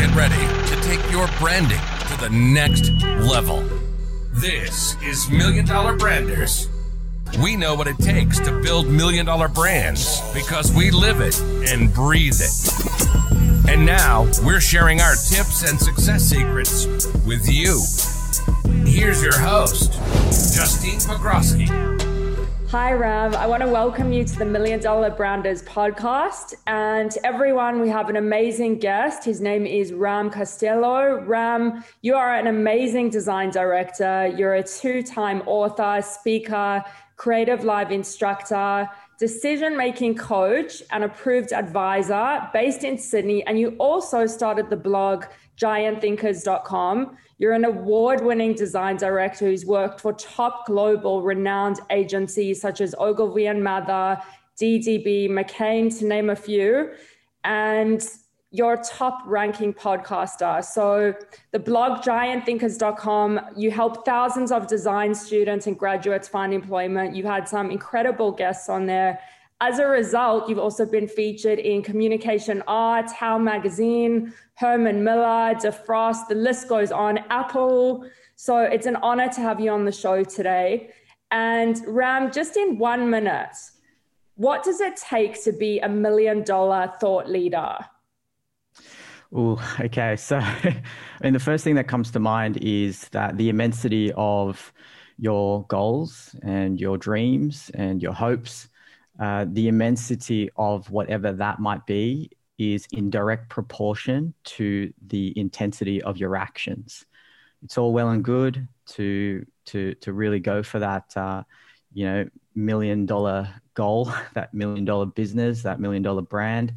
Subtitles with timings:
[0.00, 2.90] get ready to take your branding to the next
[3.28, 3.62] level.
[4.32, 6.70] This is Million Dollar Branders.
[7.42, 11.38] We know what it takes to build million dollar brands because we live it
[11.70, 13.68] and breathe it.
[13.68, 16.86] And now we're sharing our tips and success secrets
[17.26, 17.78] with you.
[18.86, 19.92] Here's your host,
[20.56, 21.99] Justine Pogroski.
[22.70, 23.34] Hi, Ram.
[23.34, 26.54] I want to welcome you to the Million Dollar Branders podcast.
[26.68, 29.24] And everyone, we have an amazing guest.
[29.24, 31.20] His name is Ram Castillo.
[31.24, 34.32] Ram, you are an amazing design director.
[34.36, 36.84] You're a two time author, speaker,
[37.16, 43.44] creative live instructor, decision making coach, and approved advisor based in Sydney.
[43.48, 45.24] And you also started the blog
[45.60, 47.16] giantthinkers.com.
[47.38, 52.94] You're an award winning design director who's worked for top global renowned agencies such as
[52.98, 54.20] Ogilvy and Mather,
[54.60, 56.92] DDB, McCann, to name a few.
[57.44, 58.06] And
[58.52, 60.64] you're a top ranking podcaster.
[60.64, 61.14] So,
[61.52, 67.14] the blog giantthinkers.com, you help thousands of design students and graduates find employment.
[67.14, 69.20] You've had some incredible guests on there.
[69.62, 76.28] As a result, you've also been featured in Communication Arts, How Magazine, Herman Miller, Defrost,
[76.28, 78.06] the list goes on, Apple.
[78.36, 80.92] So it's an honor to have you on the show today.
[81.30, 83.54] And Ram, just in one minute,
[84.36, 87.76] what does it take to be a million dollar thought leader?
[89.30, 90.16] Oh, okay.
[90.16, 90.82] So, I
[91.22, 94.72] mean, the first thing that comes to mind is that the immensity of
[95.18, 98.68] your goals and your dreams and your hopes
[99.20, 106.02] uh, the immensity of whatever that might be is in direct proportion to the intensity
[106.02, 107.04] of your actions.
[107.62, 111.42] It's all well and good to to to really go for that, uh,
[111.92, 116.72] you know, million dollar goal, that million dollar business, that million dollar brand,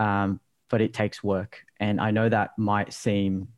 [0.00, 1.64] um, but it takes work.
[1.78, 3.48] And I know that might seem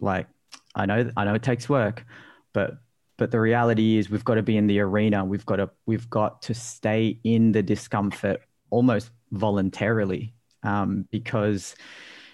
[0.00, 0.26] like
[0.74, 2.04] I know I know it takes work,
[2.52, 2.78] but
[3.18, 5.24] but the reality is we've got to be in the arena.
[5.24, 8.40] We've got to we've got to stay in the discomfort
[8.70, 10.32] almost voluntarily.
[10.62, 11.76] Um, because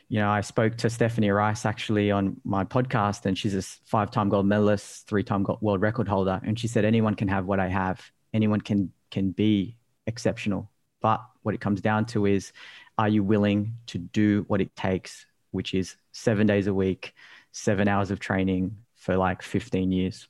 [0.08, 4.28] you know i spoke to stephanie rice actually on my podcast and she's a five-time
[4.28, 6.40] gold medalist three-time world record holder.
[6.44, 8.00] And she said anyone can have what i have.
[8.32, 10.70] Anyone can can be exceptional.
[11.00, 12.52] But what it comes down to is
[12.96, 17.14] are you willing to do what it takes which is seven days a week
[17.52, 20.26] seven hours of training for like 15 years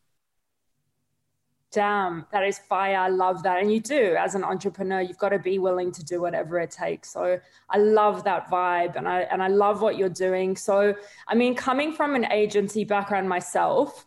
[1.75, 2.97] damn, that is fire.
[2.97, 3.61] I love that.
[3.61, 6.71] And you do, as an entrepreneur, you've got to be willing to do whatever it
[6.71, 7.13] takes.
[7.13, 10.57] So I love that vibe and I and I love what you're doing.
[10.57, 10.95] So
[11.27, 14.07] I mean, coming from an agency background myself,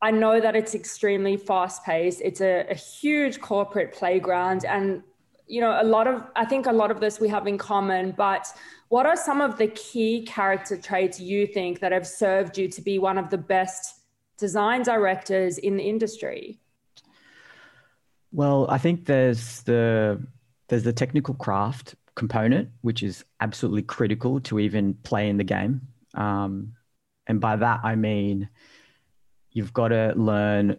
[0.00, 2.22] I know that it's extremely fast paced.
[2.22, 4.64] It's a, a huge corporate playground.
[4.64, 5.02] And
[5.46, 8.14] you know, a lot of I think a lot of this we have in common,
[8.16, 8.46] but
[8.88, 12.80] what are some of the key character traits you think that have served you to
[12.80, 13.96] be one of the best
[14.38, 16.58] design directors in the industry?
[18.32, 20.26] Well, I think there's the
[20.68, 25.80] there's the technical craft component, which is absolutely critical to even play in the game.
[26.14, 26.74] Um,
[27.26, 28.48] and by that I mean
[29.52, 30.76] you've got to learn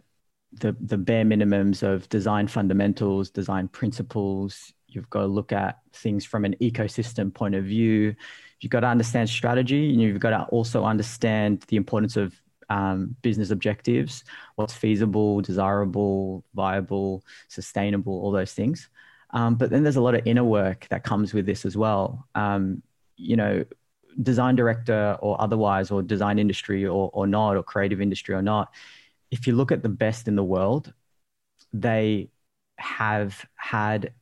[0.53, 4.73] the the bare minimums of design fundamentals, design principles.
[4.87, 8.15] You've got to look at things from an ecosystem point of view.
[8.59, 12.39] You've got to understand strategy, and you've got to also understand the importance of
[12.69, 14.23] um, business objectives,
[14.55, 18.89] what's feasible, desirable, viable, sustainable, all those things.
[19.31, 22.27] Um, but then there's a lot of inner work that comes with this as well.
[22.35, 22.81] Um,
[23.15, 23.65] you know,
[24.21, 28.73] design director or otherwise, or design industry or, or not, or creative industry or not,
[29.31, 30.93] if you look at the best in the world,
[31.73, 32.29] they
[32.77, 34.13] have had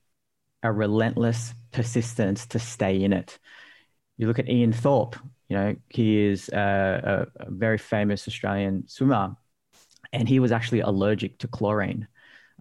[0.63, 3.40] a relentless persistence to stay in it.
[4.17, 5.16] You look at Ian Thorpe,
[5.50, 9.35] you know, he is a, a, a very famous Australian swimmer,
[10.11, 12.07] and he was actually allergic to chlorine.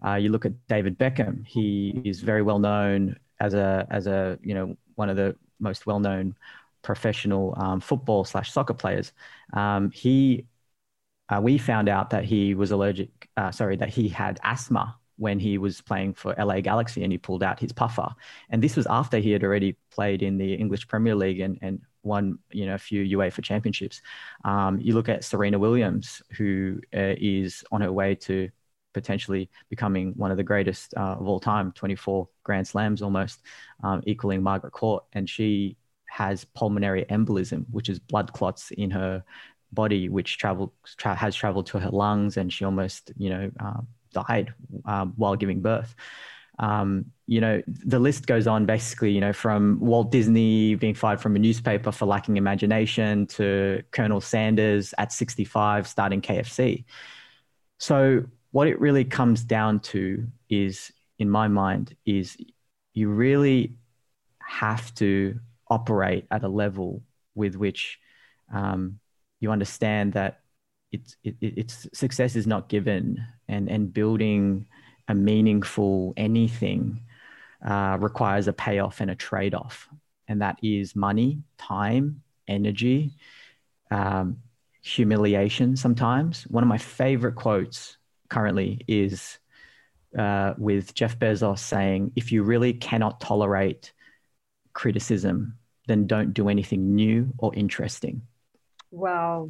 [0.05, 4.37] Uh, you look at David Beckham; he is very well known as a as a
[4.41, 6.35] you know one of the most well known
[6.83, 9.11] professional um, football slash soccer players.
[9.53, 10.45] Um, he
[11.29, 13.29] uh, we found out that he was allergic.
[13.35, 17.17] Uh, sorry, that he had asthma when he was playing for LA Galaxy and he
[17.17, 18.09] pulled out his puffer.
[18.49, 21.81] And this was after he had already played in the English Premier League and, and
[22.03, 24.01] won you know a few UEFA championships.
[24.45, 28.49] Um, you look at Serena Williams, who uh, is on her way to
[28.93, 33.43] potentially becoming one of the greatest uh, of all time, 24 Grand Slams almost,
[33.83, 35.77] um, equaling Margaret Court, and she
[36.07, 39.23] has pulmonary embolism, which is blood clots in her
[39.71, 43.81] body, which travel tra- has traveled to her lungs, and she almost you know uh,
[44.11, 44.53] died
[44.85, 45.95] um, while giving birth.
[46.59, 51.19] Um, you know, the list goes on basically, you know, from Walt Disney being fired
[51.19, 56.85] from a newspaper for lacking imagination to Colonel Sanders at 65 starting KFC.
[57.79, 62.37] So, what it really comes down to is, in my mind, is
[62.93, 63.75] you really
[64.39, 65.39] have to
[65.69, 67.03] operate at a level
[67.35, 67.99] with which
[68.51, 68.99] um,
[69.39, 70.39] you understand that
[70.91, 74.67] it's, it, it's success is not given and, and building
[75.07, 77.01] a meaningful anything
[77.65, 79.87] uh, requires a payoff and a trade off.
[80.27, 83.13] And that is money, time, energy,
[83.91, 84.37] um,
[84.81, 86.43] humiliation sometimes.
[86.43, 87.97] One of my favorite quotes
[88.29, 89.37] currently is
[90.17, 93.93] uh, with Jeff Bezos saying, if you really cannot tolerate
[94.73, 95.57] criticism,
[95.87, 98.21] then don't do anything new or interesting.
[98.91, 99.49] Wow,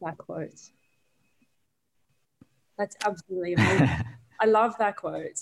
[0.00, 0.60] that quote.
[2.78, 3.88] That's absolutely amazing.
[4.40, 5.40] I love that quote.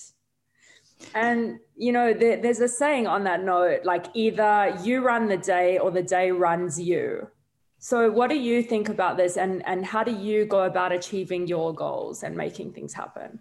[1.14, 5.36] And, you know, there, there's a saying on that note like either you run the
[5.36, 7.28] day or the day runs you.
[7.78, 11.46] So, what do you think about this and, and how do you go about achieving
[11.46, 13.40] your goals and making things happen?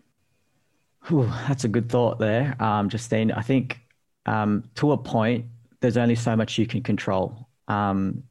[1.11, 3.31] Ooh, that's a good thought there, um, Justine.
[3.31, 3.79] I think
[4.25, 5.45] um, to a point,
[5.81, 7.47] there's only so much you can control.
[7.67, 8.23] Um,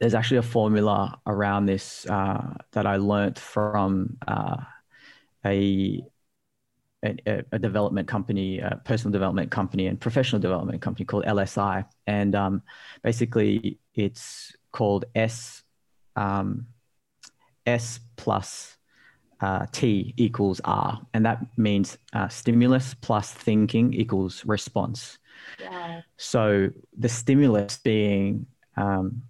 [0.00, 4.56] there's actually a formula around this uh, that I learned from uh,
[5.44, 6.02] a,
[7.04, 12.34] a, a development company, a personal development company, and professional development company called LSI, and
[12.34, 12.62] um,
[13.02, 15.62] basically it's called S
[16.16, 16.66] um,
[17.66, 18.76] S plus
[19.40, 25.18] uh, T equals R, and that means uh, stimulus plus thinking equals response.
[25.60, 26.02] Yeah.
[26.16, 28.46] So the stimulus being
[28.76, 29.22] um,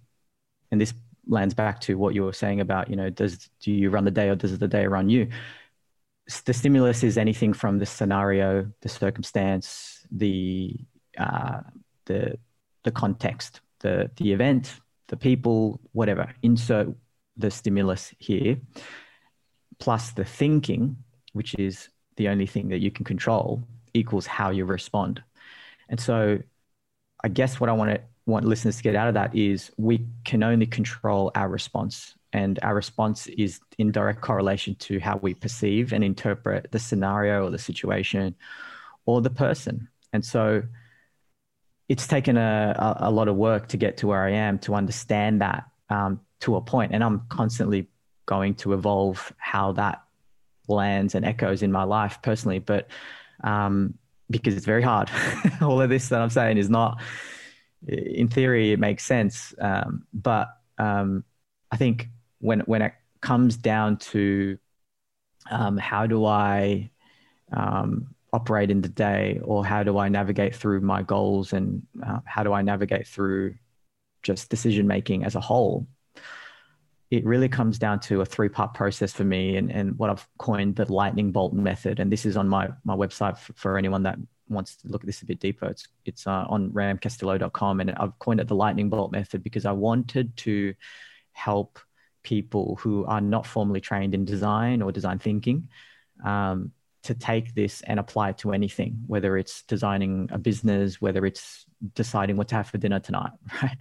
[0.71, 0.93] and this
[1.27, 4.11] lands back to what you were saying about you know does do you run the
[4.11, 5.27] day or does the day run you?
[6.45, 10.75] The stimulus is anything from the scenario the circumstance the
[11.17, 11.61] uh,
[12.05, 12.37] the
[12.83, 16.33] the context the the event the people whatever.
[16.43, 16.89] Insert
[17.37, 18.57] the stimulus here
[19.79, 20.97] plus the thinking
[21.33, 23.61] which is the only thing that you can control
[23.93, 25.21] equals how you respond.
[25.89, 26.39] And so
[27.23, 30.05] i guess what i want to want listeners to get out of that is we
[30.25, 35.33] can only control our response and our response is in direct correlation to how we
[35.33, 38.35] perceive and interpret the scenario or the situation
[39.05, 39.87] or the person.
[40.13, 40.61] And so
[41.87, 45.41] it's taken a, a, lot of work to get to where i am to understand
[45.41, 46.91] that um, to a point.
[46.93, 47.87] And i'm constantly
[48.25, 50.03] going to evolve how that
[50.67, 52.59] lands and echoes in my life personally.
[52.59, 52.89] But
[53.41, 53.93] um,
[54.29, 55.09] because it's very hard.
[55.61, 56.99] All of this that i'm saying is not
[57.87, 59.53] in theory, it makes sense.
[59.59, 61.23] Um, but um,
[61.71, 64.57] I think when when it comes down to
[65.49, 66.91] um, how do I
[67.51, 72.19] um, operate in the day, or how do I navigate through my goals, and uh,
[72.25, 73.55] how do I navigate through
[74.23, 75.87] just decision making as a whole,
[77.09, 80.27] it really comes down to a three part process for me and, and what I've
[80.37, 81.99] coined the lightning bolt method.
[81.99, 84.17] And this is on my, my website for, for anyone that
[84.49, 88.17] wants to look at this a bit deeper, it's it's uh, on ramcastillo.com, and I've
[88.19, 90.73] coined it the lightning bolt method because I wanted to
[91.33, 91.79] help
[92.23, 95.69] people who are not formally trained in design or design thinking
[96.25, 96.71] um,
[97.03, 101.65] to take this and apply it to anything, whether it's designing a business, whether it's
[101.93, 103.31] deciding what to have for dinner tonight,
[103.63, 103.77] right?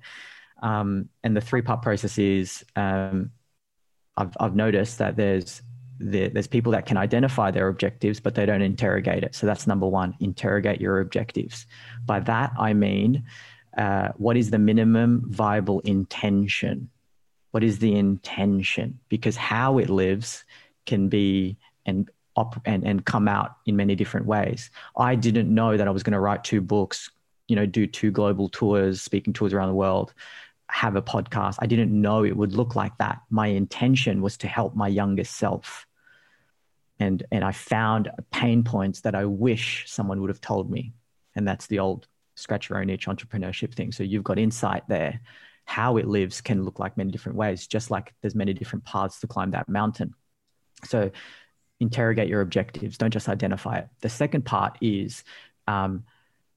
[0.63, 3.33] Um, and the three part process is um,
[4.17, 5.63] I've, I've noticed that there's
[5.99, 9.35] there's people that can identify their objectives, but they don't interrogate it.
[9.35, 11.67] So that's number one interrogate your objectives.
[12.05, 13.25] By that, I mean,
[13.77, 16.91] uh, what is the minimum viable intention?
[17.51, 18.99] What is the intention?
[19.09, 20.45] Because how it lives
[20.85, 24.71] can be and op- and, and come out in many different ways.
[24.97, 27.11] I didn't know that I was going to write two books,
[27.49, 30.13] you know, do two global tours, speaking tours around the world,
[30.69, 31.57] have a podcast.
[31.61, 33.21] I didn't know it would look like that.
[33.31, 35.86] My intention was to help my youngest self
[36.99, 40.93] and and I found pain points that I wish someone would have told me,
[41.35, 43.93] and that's the old scratch your own itch entrepreneurship thing.
[43.93, 45.21] So you've got insight there.
[45.65, 49.21] How it lives can look like many different ways, just like there's many different paths
[49.21, 50.15] to climb that mountain.
[50.85, 51.11] So
[51.81, 52.99] interrogate your objectives.
[52.99, 53.89] Don't just identify it.
[54.01, 55.25] The second part is
[55.67, 56.05] um,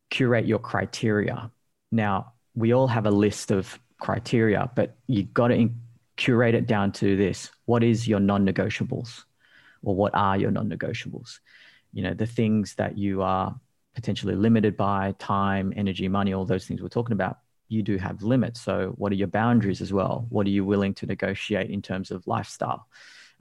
[0.10, 1.52] curate your criteria.
[1.92, 5.82] Now we all have a list of criteria, but you've got to in-
[6.16, 9.24] curate it down to this: what is your non-negotiables?
[9.84, 11.40] Or what are your non-negotiables?
[11.94, 13.60] You know the things that you are
[13.96, 18.24] potentially limited by time energy money all those things we're talking about you do have
[18.24, 18.60] limits.
[18.60, 20.26] So what are your boundaries as well?
[20.30, 22.88] What are you willing to negotiate in terms of lifestyle?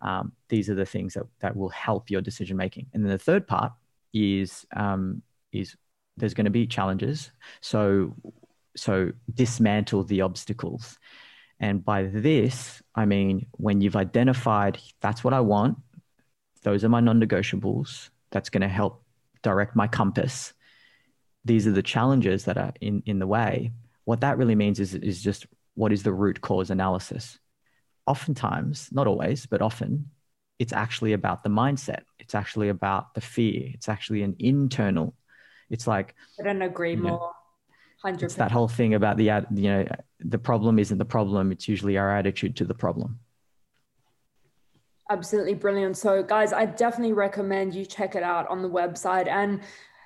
[0.02, 3.18] Um, these are the things that, that will help your decision making and then the
[3.18, 3.72] third part
[4.14, 5.76] is um, is
[6.16, 7.30] there's going to be challenges.
[7.60, 8.14] So
[8.76, 10.98] so dismantle the obstacles.
[11.58, 15.78] And by this, I mean when you've identified that's what I want,
[16.62, 18.10] those are my non-negotiables.
[18.30, 19.02] That's going to help
[19.42, 20.52] direct my compass.
[21.44, 23.72] These are the challenges that are in, in the way.
[24.04, 27.38] What that really means is, is just what is the root cause analysis.
[28.06, 30.10] Oftentimes, not always, but often,
[30.58, 32.02] it's actually about the mindset.
[32.18, 33.70] It's actually about the fear.
[33.74, 35.14] It's actually an internal.
[35.70, 37.32] It's like I don't agree more.
[38.02, 38.26] Hundred.
[38.26, 39.24] It's that whole thing about the
[39.54, 39.86] you know
[40.20, 41.52] the problem isn't the problem.
[41.52, 43.18] It's usually our attitude to the problem.
[45.10, 45.96] Absolutely brilliant.
[45.96, 49.26] So, guys, I definitely recommend you check it out on the website.
[49.26, 49.60] And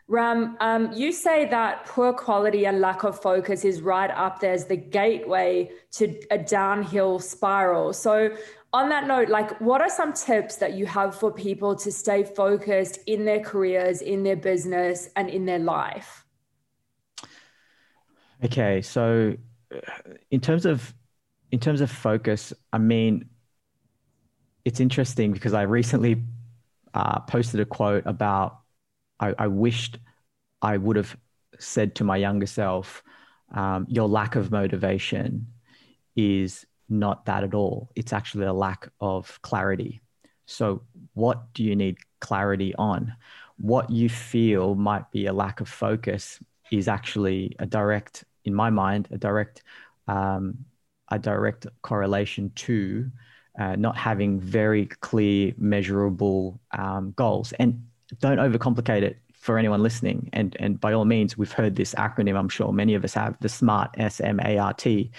[0.07, 4.53] Ram, um, you say that poor quality and lack of focus is right up there
[4.53, 7.93] as the gateway to a downhill spiral.
[7.93, 8.37] So,
[8.73, 12.25] on that note, like, what are some tips that you have for people to stay
[12.25, 16.25] focused in their careers, in their business, and in their life?
[18.45, 19.37] Okay, so
[20.31, 20.95] in terms of
[21.51, 23.29] in terms of focus, I mean,
[24.65, 26.23] it's interesting because I recently
[26.95, 28.61] uh, posted a quote about
[29.19, 29.99] I, I, wished
[30.61, 31.17] I would have
[31.59, 33.03] said to my younger self,
[33.55, 35.47] um, your lack of motivation
[36.17, 37.91] is not that at all.
[37.95, 40.01] It's actually a lack of clarity.
[40.47, 40.83] So,
[41.15, 43.15] what do you need clarity on?
[43.59, 46.39] What you feel might be a lack of focus
[46.71, 49.63] is actually a direct, in my mind, a direct,
[50.09, 50.65] um,
[51.11, 53.11] a direct correlation to
[53.59, 57.53] uh, not having very clear, measurable um, goals.
[57.59, 57.87] And
[58.21, 60.31] don't overcomplicate it for anyone listening.
[60.33, 63.37] And, and by all means, we've heard this acronym, I'm sure many of us have
[63.41, 65.11] the SMART, S M A R T,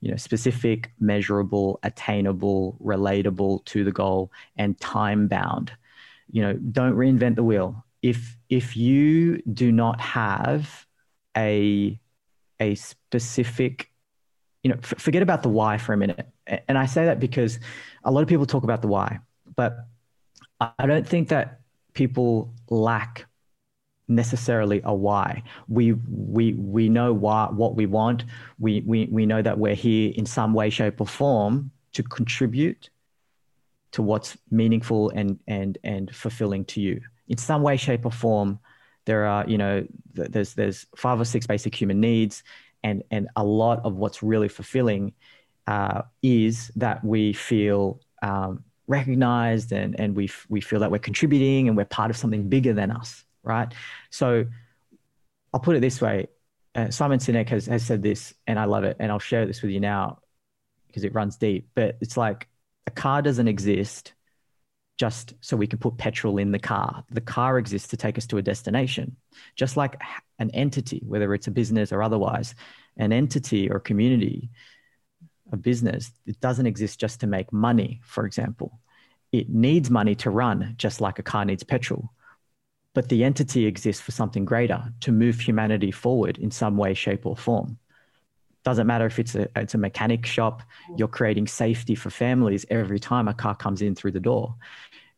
[0.00, 5.72] you know, specific, measurable, attainable, relatable to the goal, and time bound.
[6.30, 7.84] You know, don't reinvent the wheel.
[8.02, 10.86] If, if you do not have
[11.36, 11.98] a,
[12.60, 13.91] a specific
[14.62, 16.26] you know, f- forget about the why for a minute.
[16.46, 17.58] And I say that because
[18.04, 19.18] a lot of people talk about the why,
[19.56, 19.86] but
[20.60, 21.60] I don't think that
[21.94, 23.26] people lack
[24.08, 25.42] necessarily a why.
[25.68, 28.24] We we we know why what we want.
[28.58, 32.90] We we we know that we're here in some way, shape, or form to contribute
[33.92, 37.00] to what's meaningful and and and fulfilling to you.
[37.28, 38.58] In some way, shape, or form,
[39.06, 42.42] there are you know there's there's five or six basic human needs,
[42.82, 45.12] and and a lot of what's really fulfilling
[45.66, 51.68] uh, is that we feel um, recognized and and we we feel that we're contributing
[51.68, 53.72] and we're part of something bigger than us, right?
[54.10, 54.46] So
[55.52, 56.28] I'll put it this way:
[56.74, 59.62] uh, Simon Sinek has has said this, and I love it, and I'll share this
[59.62, 60.18] with you now
[60.86, 61.68] because it runs deep.
[61.74, 62.48] But it's like
[62.86, 64.12] a car doesn't exist
[64.98, 67.04] just so we can put petrol in the car.
[67.10, 69.16] The car exists to take us to a destination,
[69.56, 70.00] just like
[70.38, 72.54] an entity, whether it's a business or otherwise,
[72.96, 74.50] an entity or community,
[75.50, 78.80] a business, it doesn't exist just to make money, for example.
[79.32, 82.10] It needs money to run, just like a car needs petrol.
[82.94, 87.24] But the entity exists for something greater, to move humanity forward in some way, shape,
[87.24, 87.78] or form
[88.64, 90.98] doesn't matter if it's a it's a mechanic shop mm.
[90.98, 94.54] you're creating safety for families every time a car comes in through the door.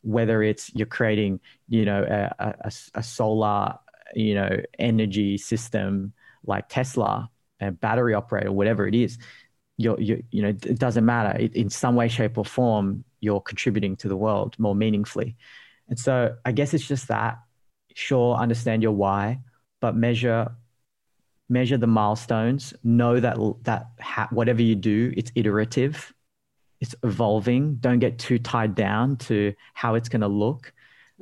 [0.03, 2.05] Whether it's you're creating you know
[2.39, 3.79] a, a, a solar
[4.15, 6.13] you know energy system
[6.47, 9.17] like tesla a battery operator whatever it is
[9.77, 11.39] you're, you you know it doesn't matter.
[11.39, 15.37] It, in some way shape or form you're contributing to the world more meaningfully.
[15.89, 17.39] And so i guess it's just that.
[17.95, 19.41] Sure understand your why
[19.81, 20.51] but measure
[21.49, 26.13] measure the milestones know that that ha- whatever you do it's iterative
[26.81, 27.77] it's evolving.
[27.77, 30.73] Don't get too tied down to how it's going to look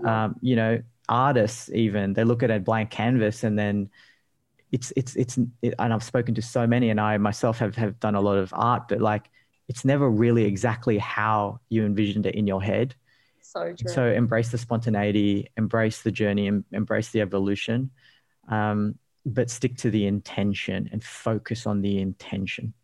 [0.05, 3.91] um, you know artists even they look at a blank canvas and then
[4.71, 7.99] it's it's it's it, and i've spoken to so many and i myself have have
[8.01, 9.29] done a lot of art but like
[9.69, 12.95] it's never really exactly how you envisioned it in your head.
[13.41, 13.93] So true.
[13.93, 17.91] so embrace the spontaneity embrace the journey embrace the evolution.
[18.49, 22.75] Um, but stick to the intention and focus on the intention.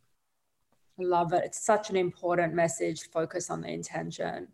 [1.00, 1.44] I love it.
[1.44, 3.08] It's such an important message.
[3.10, 4.48] Focus on the intention.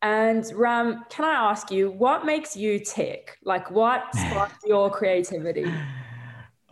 [0.00, 3.38] And Ram, can I ask you, what makes you tick?
[3.44, 5.72] Like, what sparks your creativity?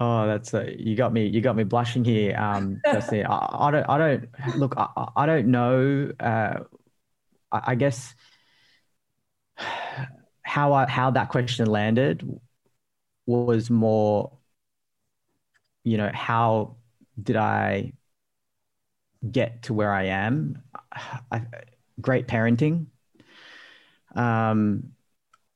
[0.01, 1.27] Oh, that's a, you got me.
[1.27, 3.27] You got me blushing here, um, Justin.
[3.27, 3.89] I, I, don't.
[3.89, 4.75] I don't look.
[4.77, 6.11] I, I don't know.
[6.19, 6.61] Uh,
[7.53, 8.15] I, I guess
[10.43, 12.27] how I, how that question landed
[13.27, 14.39] was more
[15.85, 16.77] you know, how
[17.21, 17.93] did I
[19.31, 20.63] get to where I am?
[21.33, 21.43] I,
[22.01, 22.87] great parenting.
[24.15, 24.93] Um,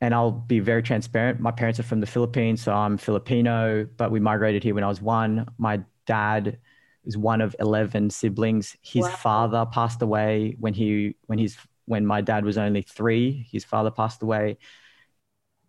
[0.00, 1.40] and I'll be very transparent.
[1.40, 4.88] My parents are from the Philippines, so I'm Filipino, but we migrated here when I
[4.88, 5.46] was one.
[5.56, 6.58] My dad
[7.04, 8.76] is one of 11 siblings.
[8.82, 9.10] His wow.
[9.10, 13.46] father passed away when he when he's when my dad was only 3.
[13.50, 14.58] His father passed away.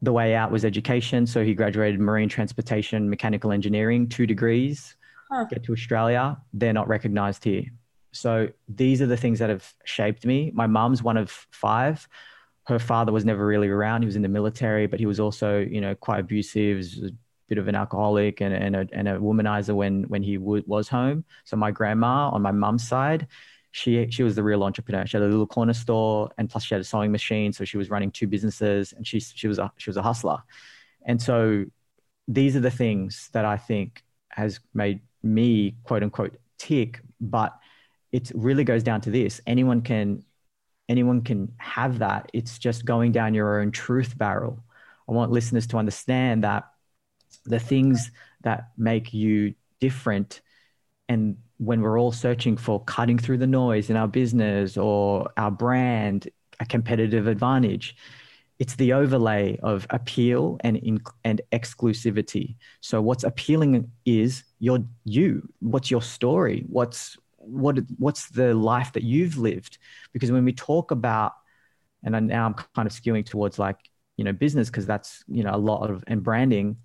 [0.06, 4.96] The way out was education, so he graduated marine transportation, mechanical engineering, 2 degrees.
[5.32, 5.46] Huh.
[5.46, 7.66] Get to Australia, they're not recognized here.
[8.12, 10.52] So these are the things that have shaped me.
[10.54, 12.08] My mom's one of 5
[12.68, 14.02] her father was never really around.
[14.02, 16.84] He was in the military, but he was also, you know, quite abusive.
[17.04, 17.12] A
[17.48, 20.90] bit of an alcoholic and, and, a, and a womanizer when when he w- was
[20.90, 21.24] home.
[21.44, 23.28] So my grandma on my mum's side,
[23.76, 25.06] she she was the real entrepreneur.
[25.06, 27.52] She had a little corner store, and plus she had a sewing machine.
[27.52, 30.38] So she was running two businesses, and she she was a she was a hustler.
[31.06, 31.66] And so
[32.26, 37.02] these are the things that I think has made me quote unquote tick.
[37.20, 37.54] But
[38.14, 40.24] it really goes down to this: anyone can
[40.88, 42.30] anyone can have that.
[42.32, 44.64] It's just going down your own truth barrel.
[45.10, 46.64] I want listeners to understand that
[47.44, 50.40] the things that make you different
[51.10, 55.52] and when we're all searching for cutting through the noise in our business or our
[55.52, 57.96] brand, a competitive advantage,
[58.60, 62.56] it's the overlay of appeal and and exclusivity.
[62.82, 65.48] So what's appealing is your you.
[65.60, 66.66] What's your story?
[66.68, 69.78] What's what what's the life that you've lived
[70.14, 71.34] because when we talk about
[72.04, 73.78] and I, now i'm kind of skewing towards like
[74.18, 76.78] you know business because that's you know a lot of and branding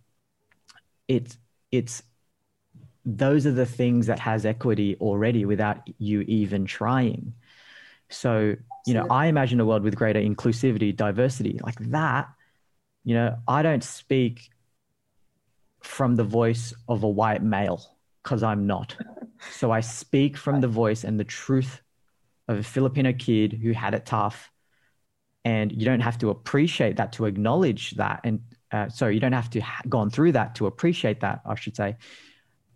[1.08, 1.38] it's
[1.72, 2.02] it's
[3.04, 7.32] those are the things that has equity already without you even trying
[8.08, 8.54] so
[8.86, 12.28] you know i imagine a world with greater inclusivity diversity like that
[13.04, 14.50] you know i don't speak
[15.82, 18.96] from the voice of a white male because i'm not
[19.50, 21.80] so I speak from the voice and the truth
[22.48, 24.50] of a Filipino kid who had it tough.
[25.44, 28.20] And you don't have to appreciate that to acknowledge that.
[28.24, 28.40] And
[28.70, 31.76] uh, so you don't have to ha- gone through that to appreciate that, I should
[31.76, 31.96] say.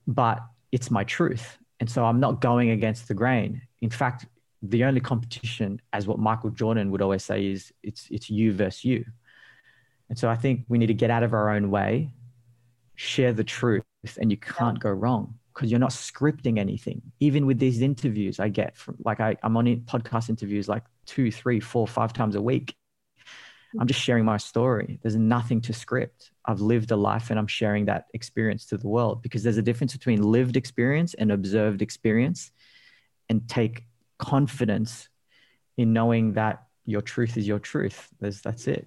[0.07, 0.41] But
[0.73, 1.59] it's my truth.
[1.81, 3.63] And so I'm not going against the grain.
[3.81, 4.27] In fact,
[4.63, 8.85] the only competition, as what Michael Jordan would always say, is it's it's you versus
[8.85, 9.05] you.
[10.09, 12.11] And so I think we need to get out of our own way,
[12.95, 13.85] share the truth,
[14.21, 17.01] and you can't go wrong because you're not scripting anything.
[17.21, 21.31] Even with these interviews I get from like I, I'm on podcast interviews like two,
[21.31, 22.75] three, four, five times a week.
[23.81, 24.99] I'm just sharing my story.
[25.03, 26.31] There's nothing to script.
[26.45, 29.63] I've lived a life and I'm sharing that experience to the world because there's a
[29.63, 32.53] difference between lived experience and observed experience.
[33.31, 33.85] And take
[34.19, 35.09] confidence
[35.77, 38.09] in knowing that your truth is your truth.
[38.21, 38.87] There's, that's it.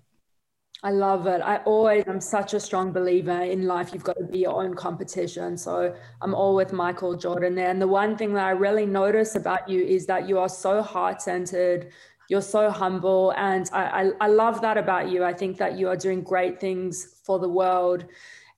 [0.84, 1.42] I love it.
[1.42, 3.90] I always, I'm such a strong believer in life.
[3.94, 5.58] You've got to be your own competition.
[5.58, 7.70] So I'm all with Michael Jordan there.
[7.70, 10.84] And the one thing that I really notice about you is that you are so
[10.84, 11.90] heart centered.
[12.30, 13.34] You're so humble.
[13.38, 15.24] And I, I, I love that about you.
[15.24, 18.06] I think that you are doing great things for the world.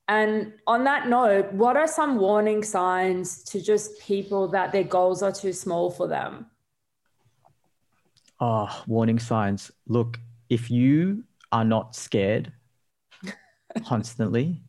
[0.08, 5.22] And on that note, what are some warning signs to just people that their goals
[5.22, 6.46] are too small for them?
[8.40, 9.70] Oh, warning signs.
[9.86, 12.52] Look, if you are not scared
[13.86, 14.62] constantly,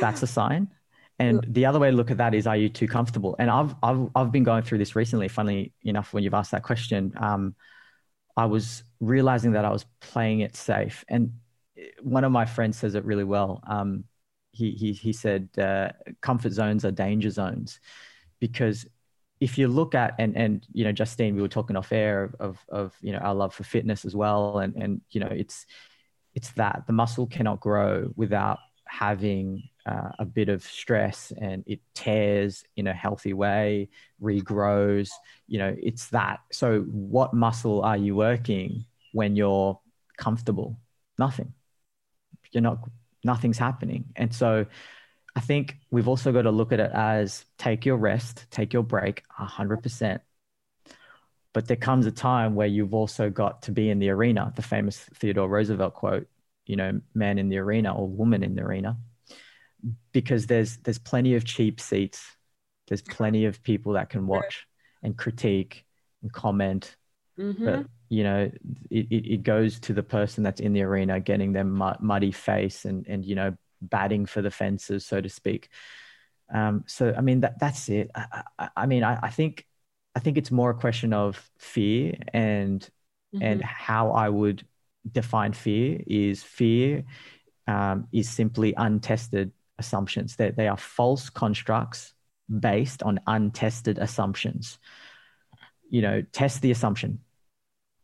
[0.00, 0.68] that's a sign.
[1.18, 3.36] And the other way to look at that is, are you too comfortable?
[3.38, 5.28] And I've I've I've been going through this recently.
[5.28, 7.54] Funnily enough, when you've asked that question, um,
[8.36, 11.04] I was realizing that I was playing it safe.
[11.08, 11.32] And
[12.02, 13.62] one of my friends says it really well.
[13.66, 14.04] Um,
[14.52, 15.90] he he he said, uh,
[16.22, 17.80] comfort zones are danger zones,
[18.40, 18.86] because
[19.40, 22.58] if you look at and and you know Justine, we were talking off air of
[22.70, 25.66] of you know our love for fitness as well, and and you know it's
[26.34, 31.80] it's that the muscle cannot grow without having uh, a bit of stress and it
[31.94, 33.88] tears in a healthy way
[34.20, 35.10] regrows
[35.46, 36.40] you know it's that.
[36.52, 39.78] So what muscle are you working when you're
[40.18, 40.78] comfortable?
[41.18, 41.54] Nothing.
[42.52, 42.78] You're not
[43.24, 44.06] nothing's happening.
[44.16, 44.66] And so
[45.34, 48.82] i think we've also got to look at it as take your rest take your
[48.82, 50.20] break 100%
[51.56, 54.60] but there comes a time where you've also got to be in the arena, the
[54.60, 56.28] famous Theodore Roosevelt quote,
[56.66, 58.98] you know, man in the arena or woman in the arena,
[60.12, 62.24] because there's there's plenty of cheap seats.
[62.88, 64.66] There's plenty of people that can watch
[65.02, 65.84] and critique
[66.22, 66.96] and comment.
[67.38, 67.64] Mm-hmm.
[67.64, 68.50] But you know,
[68.90, 72.84] it, it, it, goes to the person that's in the arena getting their muddy face
[72.84, 75.68] and and you know batting for the fences, so to speak.
[76.52, 78.10] Um, so I mean that that's it.
[78.14, 79.66] I, I, I mean I, I think
[80.14, 83.42] I think it's more a question of fear and mm-hmm.
[83.42, 84.64] and how I would
[85.10, 87.04] define fear is fear
[87.66, 92.14] um, is simply untested assumptions that they are false constructs
[92.60, 94.78] based on untested assumptions
[95.90, 97.18] you know test the assumption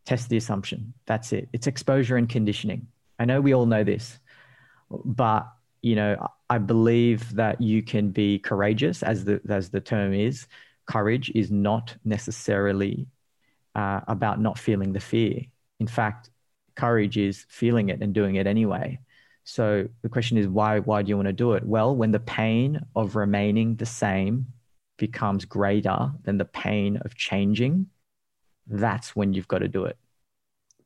[0.04, 2.87] test the assumption that's it it's exposure and conditioning
[3.22, 4.18] I know we all know this,
[4.90, 5.46] but
[5.80, 10.48] you know, I believe that you can be courageous, as the as the term is.
[10.87, 13.06] Courage is not necessarily
[13.76, 15.44] uh, about not feeling the fear.
[15.78, 16.30] In fact,
[16.74, 18.98] courage is feeling it and doing it anyway.
[19.44, 20.78] So the question is, why?
[20.78, 21.64] Why do you want to do it?
[21.64, 24.46] Well, when the pain of remaining the same
[24.98, 27.87] becomes greater than the pain of changing,
[28.66, 29.96] that's when you've got to do it.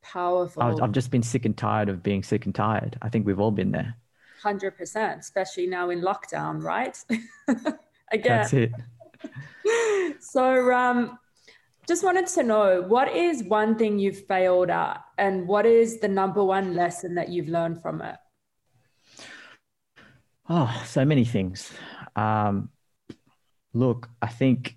[0.01, 0.63] Powerful.
[0.63, 2.97] I've, I've just been sick and tired of being sick and tired.
[3.03, 3.97] I think we've all been there.
[4.43, 6.97] 100%, especially now in lockdown, right?
[8.13, 8.23] Again.
[8.23, 8.73] That's it.
[10.21, 11.19] so, um,
[11.89, 16.09] just wanted to know what is one thing you've failed at, and what is the
[16.09, 18.17] number one lesson that you've learned from it?
[20.49, 21.73] Oh, so many things.
[22.15, 22.71] Um,
[23.73, 24.77] look, I think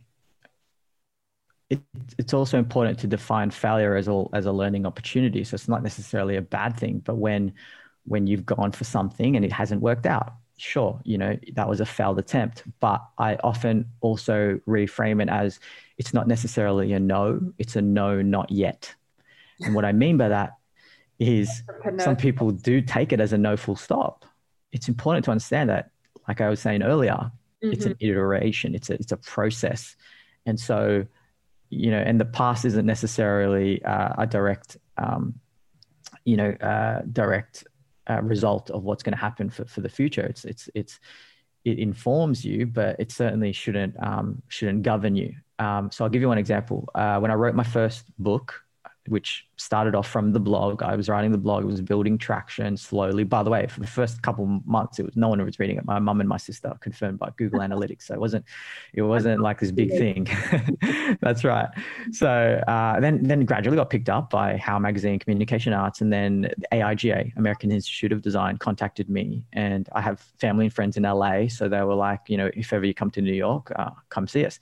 [1.69, 1.81] it,
[2.17, 5.43] it's also important to define failure as a, as a learning opportunity.
[5.43, 7.53] So it's not necessarily a bad thing, but when
[8.05, 11.79] when you've gone for something and it hasn't worked out, sure, you know that was
[11.79, 12.63] a failed attempt.
[12.79, 15.59] But I often also reframe it as
[15.97, 18.95] it's not necessarily a no; it's a no, not yet.
[19.61, 20.53] And what I mean by that
[21.19, 21.61] is
[21.99, 24.25] some people do take it as a no full stop.
[24.71, 25.91] It's important to understand that,
[26.27, 27.71] like I was saying earlier, mm-hmm.
[27.71, 28.05] it's an mm-hmm.
[28.09, 29.95] iteration, it's a, it's a process.
[30.45, 31.05] And so,
[31.69, 35.39] you know, and the past isn't necessarily uh, a direct, um,
[36.25, 37.65] you know, uh, direct
[38.09, 40.25] uh, result of what's going to happen for, for the future.
[40.25, 40.99] It's, it's, it's,
[41.65, 45.35] it informs you, but it certainly shouldn't, um, shouldn't govern you.
[45.59, 46.89] Um, so I'll give you one example.
[46.95, 48.63] Uh, when I wrote my first book,
[49.09, 50.81] which started off from the blog.
[50.83, 53.23] I was writing the blog, it was building traction slowly.
[53.23, 55.85] By the way, for the first couple months, it was no one was reading it.
[55.85, 58.03] My mum and my sister confirmed by Google Analytics.
[58.03, 58.45] So it wasn't
[58.93, 60.27] it wasn't like this big thing.
[61.21, 61.69] That's right.
[62.11, 66.51] So uh, then then gradually got picked up by How Magazine, Communication Arts, and then
[66.71, 69.43] AIGA, American Institute of Design, contacted me.
[69.53, 72.71] And I have family and friends in LA, so they were like, you know, if
[72.71, 74.59] ever you come to New York, uh, come see us.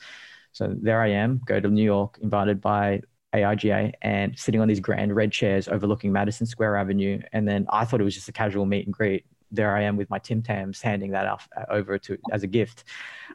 [0.54, 3.02] So there I am, go to New York, invited by
[3.42, 7.22] AIGA and sitting on these grand red chairs overlooking Madison Square Avenue.
[7.34, 9.26] And then I thought it was just a casual meet and greet.
[9.52, 12.48] There I am with my Tim Tams handing that off uh, over to as a
[12.48, 12.84] gift.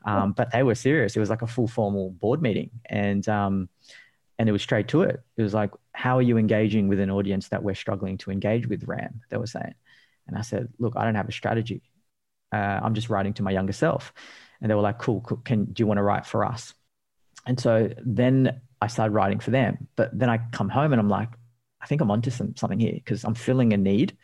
[0.05, 1.17] Um, but they were serious.
[1.17, 2.71] It was like a full formal board meeting.
[2.87, 3.69] And, um,
[4.39, 5.21] and it was straight to it.
[5.37, 8.67] It was like, how are you engaging with an audience that we're struggling to engage
[8.67, 9.21] with, Ram?
[9.31, 9.75] They were saying.
[10.27, 11.83] And I said, look, I don't have a strategy.
[12.53, 14.13] Uh, I'm just writing to my younger self.
[14.61, 15.39] And they were like, cool, cool.
[15.39, 16.75] Can, do you want to write for us?
[17.47, 19.87] And so then I started writing for them.
[19.95, 21.29] But then I come home and I'm like,
[21.81, 24.17] I think I'm onto some, something here because I'm filling a need.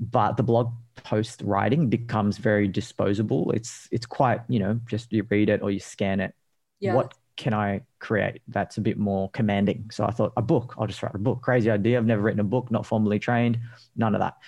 [0.00, 0.72] But the blog
[1.04, 3.52] post writing becomes very disposable.
[3.52, 6.34] It's it's quite, you know, just you read it or you scan it.
[6.80, 6.94] Yeah.
[6.94, 9.90] What can I create that's a bit more commanding?
[9.92, 11.42] So I thought a book, I'll just write a book.
[11.42, 11.98] Crazy idea.
[11.98, 13.60] I've never written a book, not formally trained,
[13.94, 14.38] none of that.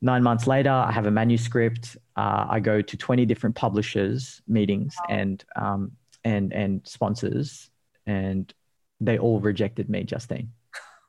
[0.00, 1.96] Nine months later, I have a manuscript.
[2.16, 5.16] Uh, I go to 20 different publishers meetings wow.
[5.16, 7.70] and um, and and sponsors
[8.06, 8.52] and
[9.00, 10.52] they all rejected me, Justine.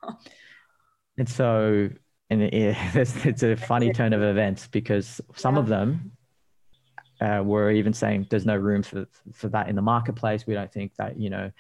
[1.18, 1.90] and so,
[2.30, 2.54] and it,
[2.96, 5.62] it's, it's, a funny turn of events because some yeah.
[5.62, 6.12] of them
[7.22, 10.48] uh, were even saying there's no room for for that in the marketplace.
[10.48, 11.52] We don't think that you know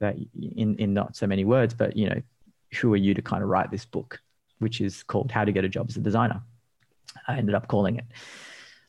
[0.00, 0.16] that
[0.56, 2.20] in in not so many words, but you know,
[2.80, 4.20] who are you to kind of write this book,
[4.58, 6.42] which is called How to Get a Job as a Designer.
[7.28, 8.04] I ended up calling it.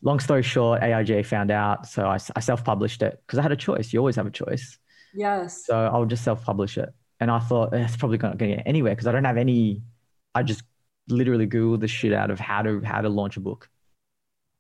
[0.02, 3.56] Long story short, AIGA found out, so I, I self-published it because I had a
[3.56, 3.94] choice.
[3.94, 4.78] You always have a choice.
[5.16, 5.66] Yes.
[5.66, 6.90] So I'll just self-publish it.
[7.20, 9.38] And I thought eh, it's probably not going to get anywhere because I don't have
[9.38, 9.82] any.
[10.34, 10.64] I just
[11.08, 13.70] literally googled the shit out of how to how to launch a book.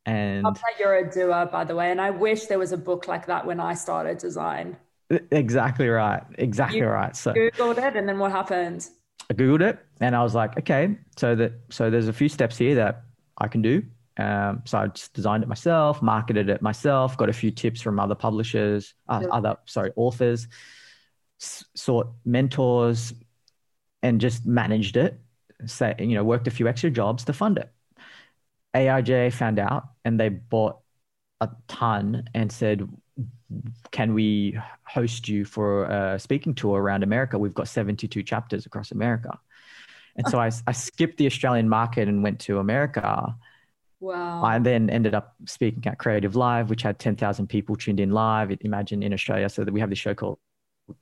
[0.06, 0.46] And
[0.80, 1.91] you're a doer, by the way.
[1.91, 4.78] And I wish there was a book like that when I started design.
[5.10, 6.24] Exactly right.
[6.38, 7.15] Exactly you right.
[7.15, 8.88] So googled it, and then what happened?
[9.30, 12.58] I googled it, and I was like, okay, so that so there's a few steps
[12.58, 13.04] here that
[13.38, 13.84] I can do.
[14.17, 17.99] Um, so I just designed it myself, marketed it myself, got a few tips from
[17.99, 20.47] other publishers, uh, other sorry authors,
[21.41, 23.13] s- sought mentors,
[24.04, 25.19] and just managed it.
[25.65, 27.71] Say you know worked a few extra jobs to fund it.
[28.73, 30.80] AIGA found out and they bought
[31.41, 32.88] a ton and said,
[33.91, 37.38] "Can we host you for a speaking tour around America?
[37.38, 39.38] We've got 72 chapters across America."
[40.15, 43.36] And so I, I skipped the Australian market and went to America
[44.06, 44.44] Wow.
[44.44, 48.56] I then ended up speaking at Creative Live, which had 10,000 people tuned in live.
[48.62, 49.50] Imagine in Australia.
[49.50, 50.38] So that we have this show called,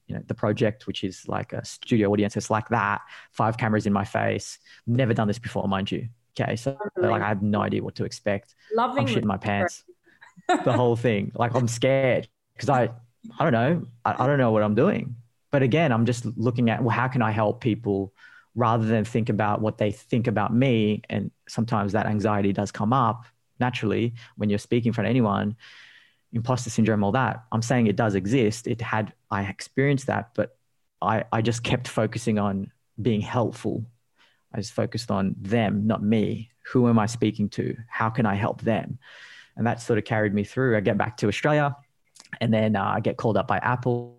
[0.08, 2.38] you know, The Project, which is like a studio audience.
[2.38, 4.58] It's like that, five cameras in my face.
[4.88, 6.08] Never done this before, mind you.
[6.40, 6.56] Okay.
[6.56, 8.56] So like I have no idea what to expect.
[8.74, 9.84] Loving I'm shitting my pants.
[10.48, 11.34] the whole thing.
[11.36, 12.90] Like I'm scared because I,
[13.38, 13.86] I don't know.
[14.06, 15.18] I, I don't know what I'm doing.
[15.52, 18.14] But again, I'm just looking at, well, how can I help people
[18.56, 21.02] rather than think about what they think about me.
[21.10, 23.26] And sometimes that anxiety does come up
[23.60, 25.56] naturally when you're speaking in front of anyone,
[26.32, 27.44] imposter syndrome, all that.
[27.52, 28.68] I'm saying it does exist.
[28.68, 30.56] It had, I experienced that, but
[31.02, 33.86] I, I just kept focusing on being helpful.
[34.54, 36.50] I was focused on them, not me.
[36.72, 37.76] Who am I speaking to?
[37.88, 39.00] How can I help them?
[39.56, 40.78] And that sort of carried me through.
[40.78, 41.76] I get back to Australia
[42.40, 44.13] and then uh, I get called up by Apple.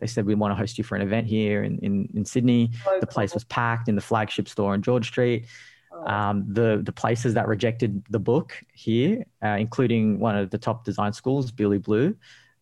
[0.00, 2.70] They said, We want to host you for an event here in, in, in Sydney.
[3.00, 5.46] the place was packed in the flagship store on George Street.
[5.90, 6.06] Oh.
[6.06, 10.84] Um, the, the places that rejected the book here, uh, including one of the top
[10.84, 12.14] design schools, Billy Blue,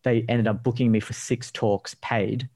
[0.03, 2.49] they ended up booking me for six talks paid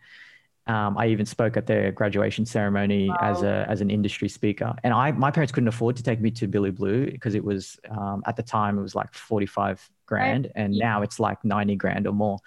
[0.67, 3.17] um, I even spoke at their graduation ceremony wow.
[3.19, 6.29] as a as an industry speaker, and I my parents couldn't afford to take me
[6.31, 9.87] to Billy Blue because it was um, at the time it was like forty five
[10.11, 10.51] grand, right.
[10.55, 12.37] and now it's like ninety grand or more.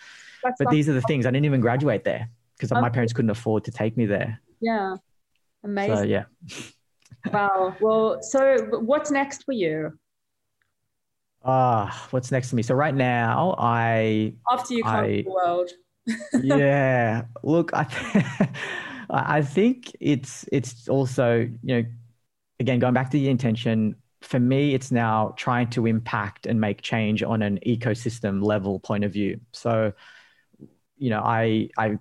[0.43, 3.31] That's but these are the things I didn't even graduate there because my parents couldn't
[3.31, 4.41] afford to take me there.
[4.61, 4.97] Yeah,
[5.65, 5.97] amazing.
[5.97, 6.25] So, yeah.
[7.33, 7.77] wow.
[7.81, 9.99] Well, so what's next for you?
[11.45, 12.63] Ah, uh, what's next to me?
[12.63, 15.71] So right now, I after you come to the world
[16.43, 17.25] yeah.
[17.43, 18.49] Look, I th-
[19.11, 21.85] I think it's it's also you know
[22.61, 23.97] again going back to the intention.
[24.25, 29.05] For me, it's now trying to impact and make change on an ecosystem level point
[29.05, 29.41] of view.
[29.53, 29.93] So,
[30.97, 31.99] you know, I I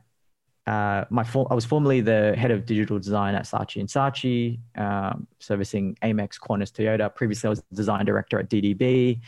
[0.65, 4.59] uh, my for, I was formerly the head of digital design at Saatchi and Saatchi,
[4.77, 7.13] um, servicing Amex, Qantas, Toyota.
[7.13, 9.19] Previously, I was design director at DDB.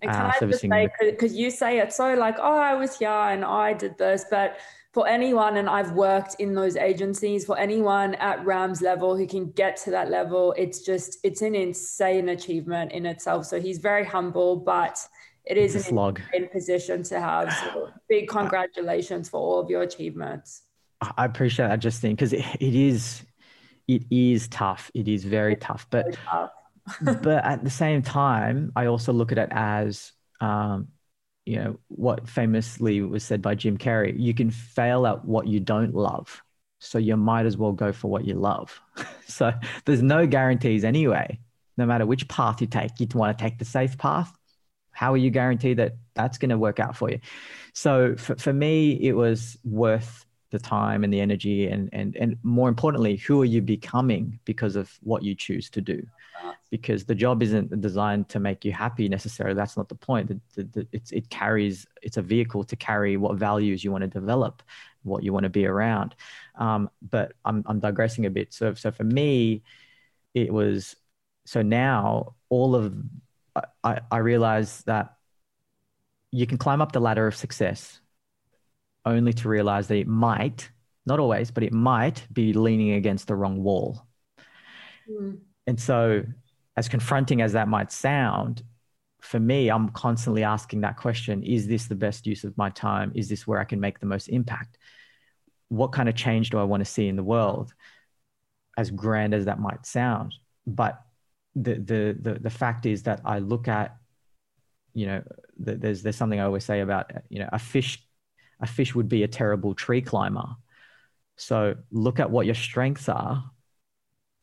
[0.00, 2.98] And can uh, I just say, because you say it so like, oh, I was
[2.98, 4.56] here and I did this, but
[4.94, 9.50] for anyone, and I've worked in those agencies, for anyone at Ram's level who can
[9.50, 13.46] get to that level, it's just, it's an insane achievement in itself.
[13.46, 14.96] So he's very humble, but
[15.44, 16.20] it is it's an slog.
[16.32, 17.52] in position to have.
[17.52, 20.62] So big congratulations for all of your achievements.
[21.00, 23.24] I appreciate that, Justine, because it, it is,
[23.88, 24.92] it is tough.
[24.94, 26.50] It is very it's tough, but tough
[27.02, 30.88] but at the same time, I also look at it as, um,
[31.46, 35.60] you know, what famously was said by Jim Carrey you can fail at what you
[35.60, 36.42] don't love.
[36.78, 38.80] So you might as well go for what you love.
[39.26, 39.52] so
[39.84, 41.38] there's no guarantees anyway.
[41.76, 44.32] No matter which path you take, you want to take the safe path.
[44.92, 47.18] How are you guaranteed that that's going to work out for you?
[47.72, 52.36] So for, for me, it was worth the time and the energy and, and, and
[52.44, 56.06] more importantly, who are you becoming because of what you choose to do?
[56.74, 59.54] Because the job isn't designed to make you happy necessarily.
[59.54, 60.26] That's not the point.
[60.26, 64.02] The, the, the, it's, it carries, it's a vehicle to carry what values you want
[64.02, 64.60] to develop,
[65.04, 66.16] what you want to be around.
[66.58, 68.52] Um, but I'm, I'm digressing a bit.
[68.52, 69.62] So, so for me,
[70.34, 70.96] it was,
[71.46, 72.92] so now all of,
[73.84, 75.14] I, I realize that
[76.32, 78.00] you can climb up the ladder of success
[79.04, 80.68] only to realize that it might,
[81.06, 84.08] not always, but it might be leaning against the wrong wall.
[85.08, 85.38] Mm.
[85.68, 86.24] And so
[86.76, 88.62] as confronting as that might sound,
[89.20, 93.12] for me, I'm constantly asking that question Is this the best use of my time?
[93.14, 94.78] Is this where I can make the most impact?
[95.68, 97.72] What kind of change do I want to see in the world?
[98.76, 100.34] As grand as that might sound.
[100.66, 101.00] But
[101.54, 103.96] the, the, the, the fact is that I look at,
[104.92, 105.22] you know,
[105.58, 108.04] the, there's, there's something I always say about, you know, a fish,
[108.60, 110.56] a fish would be a terrible tree climber.
[111.36, 113.50] So look at what your strengths are.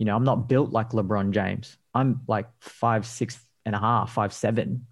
[0.02, 1.78] You know, I'm not built like LeBron James.
[1.94, 4.88] I'm like five, six and a half, five, seven.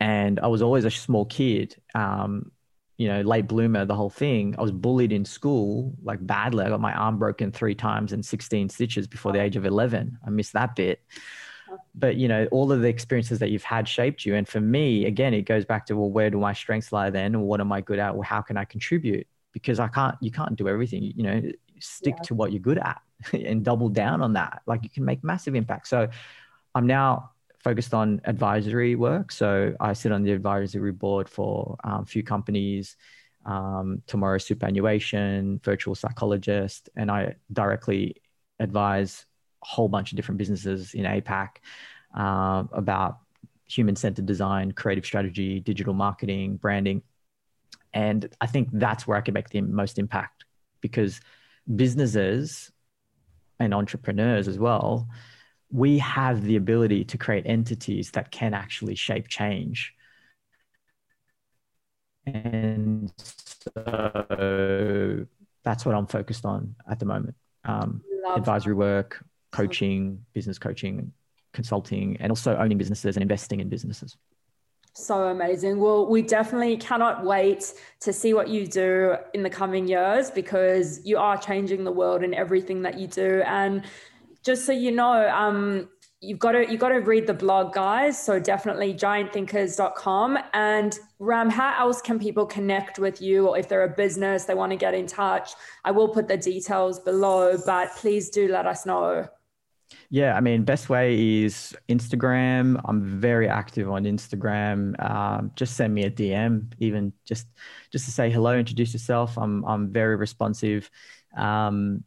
[0.00, 2.50] And I was always a small kid, um,
[2.96, 4.54] you know, late bloomer, the whole thing.
[4.56, 6.64] I was bullied in school like badly.
[6.64, 10.20] I got my arm broken three times and 16 stitches before the age of 11.
[10.26, 11.02] I missed that bit.
[11.94, 14.36] But, you know, all of the experiences that you've had shaped you.
[14.36, 17.34] And for me, again, it goes back to, well, where do my strengths lie then?
[17.34, 18.14] Or what am I good at?
[18.14, 19.26] Well, how can I contribute?
[19.52, 21.42] Because I can't, you can't do everything, you know,
[21.78, 22.22] stick yeah.
[22.22, 24.62] to what you're good at and double down on that.
[24.66, 25.88] Like you can make massive impact.
[25.88, 26.08] So
[26.74, 27.30] I'm now
[27.62, 29.32] focused on advisory work.
[29.32, 32.96] So I sit on the advisory board for um, a few companies,
[33.44, 38.16] um, Tomorrow Superannuation, Virtual Psychologist, and I directly
[38.60, 39.26] advise
[39.62, 41.56] a whole bunch of different businesses in APAC
[42.16, 43.18] uh, about
[43.66, 47.02] human centered design, creative strategy, digital marketing, branding.
[47.92, 50.44] And I think that's where I can make the most impact
[50.80, 51.20] because
[51.74, 52.70] businesses
[53.58, 55.08] and entrepreneurs as well,
[55.70, 59.92] we have the ability to create entities that can actually shape change.
[62.26, 63.12] And
[63.74, 65.26] so
[65.64, 67.36] that's what I'm focused on at the moment.
[67.64, 68.02] Um,
[68.34, 68.78] advisory that.
[68.78, 71.12] work, coaching, business coaching,
[71.52, 74.16] consulting, and also owning businesses and investing in businesses.
[74.98, 75.78] So amazing.
[75.78, 81.04] Well, we definitely cannot wait to see what you do in the coming years because
[81.04, 83.42] you are changing the world in everything that you do.
[83.44, 83.84] And
[84.42, 85.90] just so you know, um,
[86.22, 91.50] you've got to you've got to read the blog guys so definitely giantthinkers.com and ram
[91.50, 94.76] how else can people connect with you or if they're a business they want to
[94.76, 95.50] get in touch
[95.84, 99.28] i will put the details below but please do let us know
[100.10, 102.80] yeah i mean best way is instagram.
[102.84, 104.98] I'm very active on instagram.
[105.08, 107.46] Um, just send me a dm even just
[107.90, 109.36] just to say hello introduce yourself.
[109.38, 110.90] I'm i'm very responsive.
[111.36, 112.04] Um,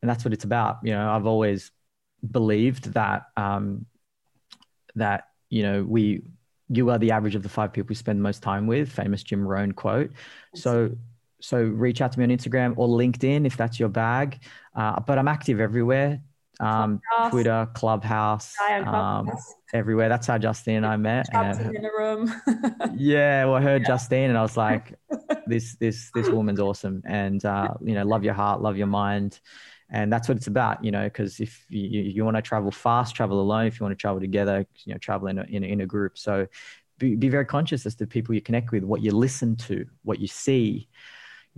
[0.00, 0.78] and that's what it's about.
[0.82, 1.70] You know i've always
[2.28, 3.86] believed that um,
[4.96, 6.22] that you know we
[6.70, 9.46] you are the average of the five people we spend most time with famous jim
[9.46, 10.12] rohn quote.
[10.54, 10.90] So
[11.40, 14.42] so reach out to me on instagram or linkedin if that's your bag.
[14.74, 16.20] Uh, but i'm active everywhere
[16.60, 19.30] um, twitter clubhouse, um,
[19.72, 20.08] everywhere.
[20.08, 21.26] That's how justine and i met.
[21.74, 22.34] In a room.
[22.96, 23.88] Yeah well i heard yeah.
[23.88, 24.94] justine and i was like
[25.46, 27.02] this this this woman's awesome.
[27.06, 29.40] And uh, you know love your heart love your mind.
[29.90, 33.14] And that's what it's about you know because if you, you want to travel fast
[33.14, 33.66] travel alone.
[33.66, 35.86] If you want to travel together you know travel in a, in a, in a
[35.86, 36.18] group.
[36.18, 36.46] So
[36.98, 40.18] be, be very conscious as to people you connect with what you listen to what
[40.18, 40.88] you see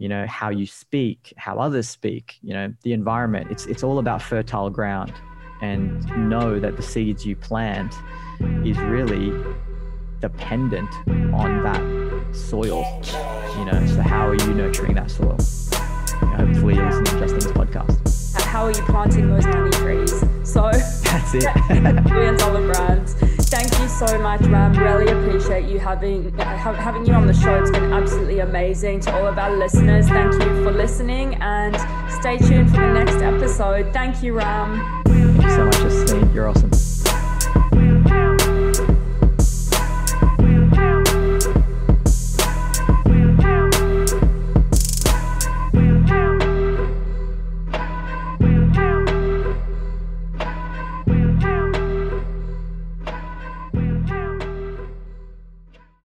[0.01, 3.99] you know how you speak how others speak you know the environment it's it's all
[3.99, 5.13] about fertile ground
[5.63, 7.95] and know that the seeds you plant
[8.65, 9.31] is really
[10.21, 10.91] dependent
[11.35, 12.83] on that soil
[13.59, 15.37] you know so how are you nurturing that soil
[16.23, 18.11] you know, hopefully you're listening to podcast
[18.51, 20.11] how are you planting those money trees?
[20.43, 21.47] So that's it.
[22.11, 23.15] million dollar brands.
[23.51, 24.73] Thank you so much, Ram.
[24.75, 27.61] Really appreciate you having having you on the show.
[27.61, 29.01] It's been absolutely amazing.
[29.01, 31.75] To all of our listeners, thank you for listening and
[32.21, 33.93] stay tuned for the next episode.
[33.93, 35.03] Thank you, Ram.
[35.05, 36.33] Thank you so much, Justine.
[36.33, 36.90] You're awesome.